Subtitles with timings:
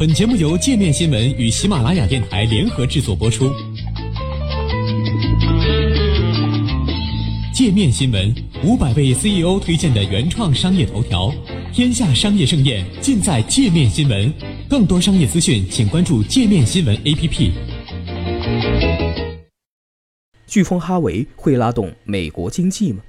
[0.00, 3.52] 本节目由界面新闻与喜马拉雅电台联合制作播出。
[7.52, 8.34] 界面新闻
[8.64, 11.30] 五百位 CEO 推荐的原创商业头条，
[11.70, 14.32] 天下商业盛宴尽在界面新闻。
[14.70, 17.50] 更多商业资讯，请关注界面新闻 APP。
[20.48, 23.02] 飓风哈维会拉动美国经济吗？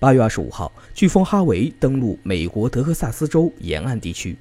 [0.00, 4.36] 八月二十五号，飓风哈维登陆美国德克萨斯州沿岸地区，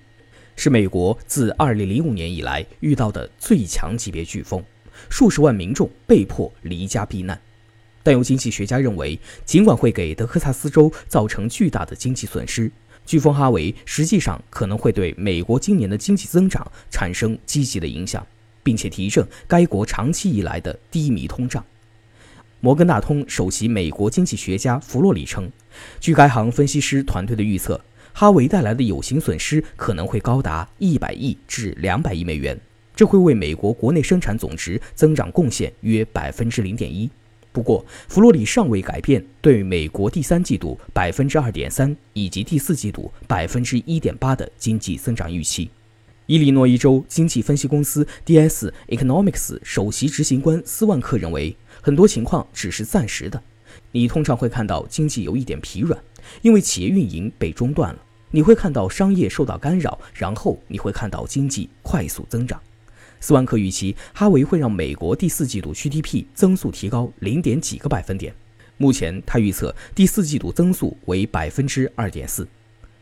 [0.55, 4.63] 是美国自二零零五年以来遇到的最强级别飓风，
[5.09, 7.39] 数十万民众被迫离家避难。
[8.01, 12.71] 但有经济学家认为，尽管会给德克萨斯州造成巨大的经济损失，
[13.05, 18.25] 飓风哈维实际上可能会对美国今年的经济增长产生积极的影响，
[18.61, 21.65] 并且提振该国长期以来的低迷通胀。
[22.61, 25.51] 摩根大通首席美国经济学家弗洛里称，
[25.99, 27.79] 据该行分析师团队的预测，
[28.17, 32.57] 哈维带来的有形损失可能会高达一百亿至两百亿美元，
[32.95, 37.11] 这会为美国国内生产总值增长贡献约百分之零点一。
[37.51, 45.69] 不过，弗洛里尚未改变对美国第三季度百分之二点三以及第四季度百分之一点八的经济增长预期。
[46.25, 53.43] 伊利诺伊州经济分析公司 DS Economics 首席执行官斯万克认为，很多情况只是暂时的。
[53.91, 56.01] 你通常会看到经济有一点疲软，
[56.41, 57.99] 因为企业运营被中断了；
[58.35, 62.61] 你会看到商业受到干扰，然后你会看到经济快速增长。
[63.21, 68.35] 斯万克预期，哈维会让美国第四季度 GDP 增速提高零点几个百分点。
[68.75, 72.45] 目前，他预测第四季度增速为百分之二点四。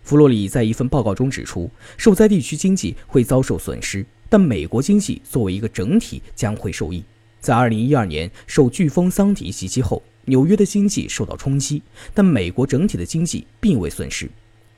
[0.03, 1.67] 弗洛里在一份报告中指出，
[1.97, 7.03] 受灾地区经济会遭受损失，但美国经济作为一个整体将会受益。
[7.39, 11.81] 在2012年受飓风桑迪袭击后，纽约的经济受到冲击，
[12.13, 14.29] 但美国整体的经济并未损失。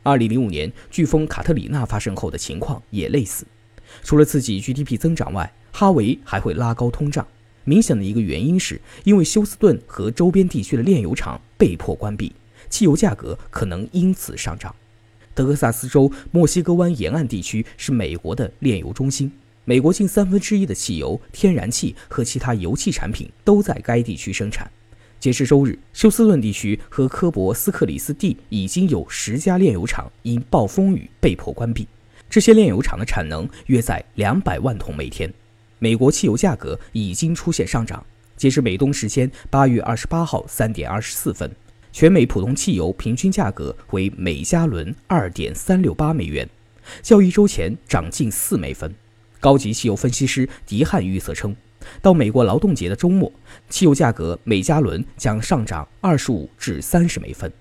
[0.06, 3.46] 2005年飓风卡特里娜发生后的情况也类似。
[4.04, 7.26] 除了刺激 GDP 增长外，哈维还会拉高通胀。
[7.64, 12.32] 明显的一个原因是因为休斯顿和周边地区的炼油厂被迫关闭，
[12.70, 14.74] 汽油价格可能因此上涨。
[15.34, 19.32] 德克萨斯州墨西哥湾沿岸地区是美国的炼油中心，
[19.64, 24.70] 美国近三分之一的汽油、天然气和其他油气产品都在该地区生产。
[25.26, 31.88] 截至周日，休斯顿地区和科博斯克里斯蒂已经有十家炼油厂因暴风雨被迫关闭。
[32.30, 35.34] 这些炼油厂的产能约在两百万桶每天。
[35.80, 38.06] 美国汽油价格已经出现上涨。
[38.38, 41.50] 截至美东时间八月二十八号三点二十四分，
[41.92, 46.48] 全美普通汽油平均价格为每加仑二点三六八美元，
[47.02, 48.94] 较一周前涨近四美分。
[49.40, 51.56] 高级汽油分析师迪汉预测称，
[52.02, 53.32] 到美国劳动节的周末，
[53.70, 57.52] 汽油价格每加仑将上涨二十五至三十美分。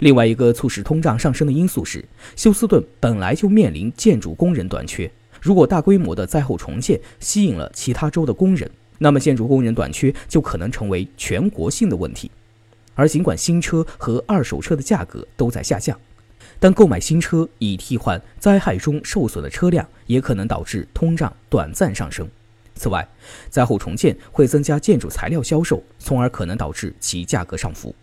[0.00, 2.04] 另外一个促使通胀上升的因素是，
[2.34, 5.10] 休斯顿本来就面临建筑工人短缺。
[5.40, 12.30] 如果大规模的灾后重建吸引了其他州的工人，那么建筑工人短缺就可能成为全国性的问题。
[12.94, 15.98] 而尽管新车和二手车的价格都在下降，
[16.58, 22.28] 但购买新车以替换灾害中受损的车辆，也可能导致通胀短暂上升。
[22.74, 23.06] 此外，
[23.48, 27.94] 灾后重建会增加建筑材料销售，从而可能导致其价格上浮。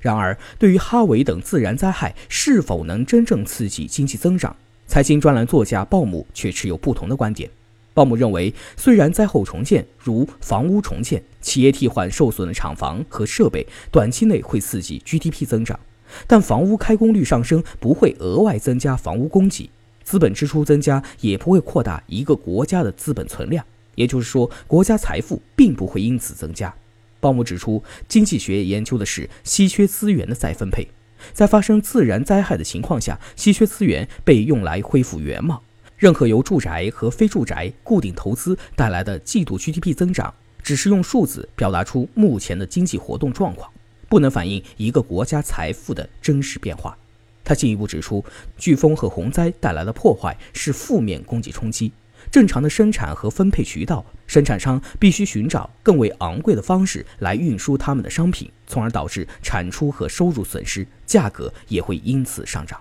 [0.00, 4.54] 然而，对于哈维等自然灾害是否能真正刺激经济增长，
[4.86, 7.48] 财经专栏作家鲍姆却持有不同的观点。
[7.94, 15.78] 鲍姆认为，虽然灾后重建如房屋重建、企业替换受损的厂房和设备，短期内会刺激 GDP 增长，
[16.26, 19.70] 但房屋开工率上升不会额外增加房屋供给，
[20.02, 23.64] 资本支出增加也不会扩大一个国家的资本存量。
[23.94, 26.74] 也就是说，国家财富并不会因此增加。
[27.20, 30.86] 鲍姆指出，经济学研究的是稀缺资源的再分配。
[31.32, 35.62] 在发生自然灾害的情况下，稀缺资源被用来恢复原貌。
[35.96, 43.70] 任何由住宅和非住宅固定投资带来的季度 GDP 增长，只是用数字表达出目前的经济活动状况，
[44.08, 46.94] 不能反映一个国家财富的真实变化。
[47.42, 48.22] 他进一步指出，
[48.58, 51.90] 飓风和洪灾带来的破坏是负面供给冲击。
[52.34, 62.80] 正常的生产和分配渠道，生产商必须寻找更为昂贵的方式来运输他们的商品，从而导致产出和收入损失，价格也会因此上涨。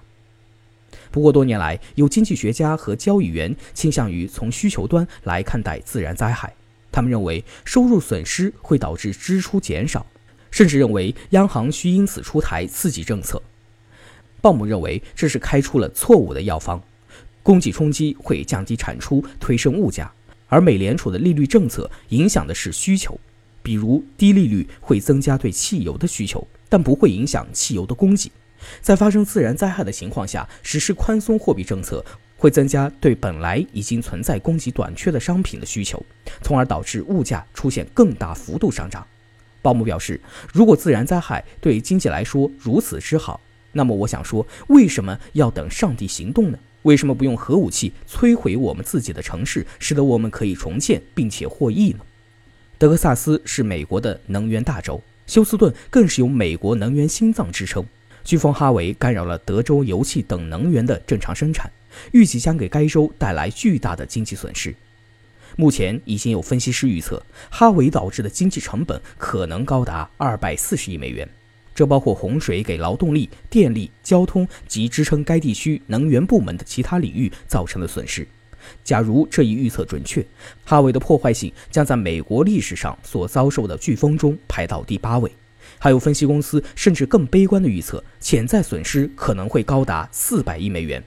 [1.11, 6.51] 不过，多年来有经济学家和交易员倾向于从需求端来看待自然灾害，
[6.91, 10.03] 他们认为收入损失会导致支出减少，
[10.49, 13.39] 甚至认为央行需因此出台刺激政策。
[14.41, 16.81] 鲍姆认为这是开出了错误的药方。
[17.43, 20.11] 供给冲击会降低产出，推升物价，
[20.47, 23.19] 而美联储的利率政策影响的是需求，
[23.61, 28.31] 比如低利率会增加对汽油的需求，但不会影响汽油的供给。
[28.81, 32.03] 在发生自然灾害的情况下，实施宽松货币政策
[32.37, 36.01] 会增加对本来已经存在供给短缺的商品的需求，
[36.41, 39.05] 从而导致物价出现更大幅度上涨。
[39.61, 40.19] 鲍姆表示，
[40.53, 43.39] 如果自然灾害对经济来说如此之好，
[43.73, 46.57] 那么我想说，为什么要等上帝行动呢？
[46.83, 51.99] 为什么不用核武器摧毁我们自己的城市，使得我们可以重建并且获益呢？
[52.77, 57.85] 德克萨斯是美国的能源大州，休斯顿更是有“美国能源心脏”之称。
[58.25, 61.69] 飓风哈维干扰了德州油气等能源的正常生产，
[62.11, 64.73] 预计将给该州带来巨大的经济损失。
[65.55, 71.29] 目前已经有分析师预测，哈维导致的经济成本可能高达二百四十亿美元，
[71.75, 78.27] 这包括洪水给劳动力、电力、交通及支撑该地区能源部门的其他领域造成的损失。
[78.83, 80.25] 假如这一预测准确，
[80.63, 85.31] 哈维的破坏性将在美国历史上所遭受的飓风中排到第八位。
[85.79, 91.03] 还有分析公司甚至更悲观的预测，潜在损失可能会高达四百亿美元。